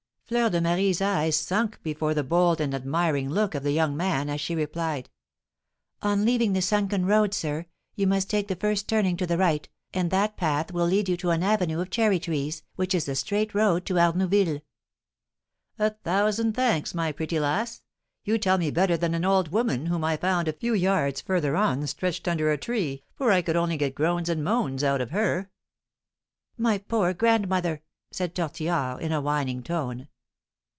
Fleur 0.31 0.49
de 0.49 0.61
Marie's 0.61 1.01
eyes 1.01 1.35
sunk 1.35 1.83
before 1.83 2.13
the 2.13 2.23
bold 2.23 2.61
and 2.61 2.73
admiring 2.73 3.27
look 3.29 3.53
of 3.53 3.63
the 3.63 3.73
young 3.73 3.97
man, 3.97 4.29
as 4.29 4.39
she 4.39 4.55
replied: 4.55 5.09
"On 6.01 6.23
leaving 6.23 6.53
the 6.53 6.61
sunken 6.61 7.05
road, 7.05 7.33
sir, 7.33 7.65
you 7.95 8.07
must 8.07 8.29
take 8.29 8.47
the 8.47 8.55
first 8.55 8.87
turning 8.87 9.17
to 9.17 9.27
the 9.27 9.37
right, 9.37 9.67
and 9.93 10.09
that 10.09 10.37
path 10.37 10.71
will 10.71 10.85
lead 10.85 11.09
you 11.09 11.17
to 11.17 11.31
an 11.31 11.43
avenue 11.43 11.81
of 11.81 11.89
cherry 11.89 12.17
trees, 12.17 12.63
which 12.77 12.95
is 12.95 13.03
the 13.03 13.15
straight 13.17 13.53
road 13.53 13.85
to 13.85 13.95
Arnouville." 13.95 14.61
"A 15.77 15.89
thousand 15.89 16.53
thanks, 16.53 16.95
my 16.95 17.11
pretty 17.11 17.37
lass! 17.37 17.81
You 18.23 18.37
tell 18.37 18.57
me 18.57 18.71
better 18.71 18.95
than 18.95 19.13
an 19.13 19.25
old 19.25 19.49
woman, 19.51 19.87
whom 19.87 20.05
I 20.05 20.15
found 20.15 20.47
a 20.47 20.53
few 20.53 20.73
yards 20.73 21.19
further 21.19 21.57
on 21.57 21.85
stretched 21.87 22.29
under 22.29 22.53
a 22.53 22.57
tree, 22.57 23.03
for 23.15 23.33
I 23.33 23.41
could 23.41 23.57
only 23.57 23.75
get 23.75 23.95
groans 23.95 24.29
and 24.29 24.45
moans 24.45 24.81
out 24.81 25.01
of 25.01 25.11
her." 25.11 25.51
"My 26.57 26.77
poor 26.77 27.13
grandmother!" 27.13 27.81
said 28.11 28.33
Tortillard, 28.33 29.01
in 29.01 29.11
a 29.11 29.19
whining 29.19 29.61
tone. 29.61 30.07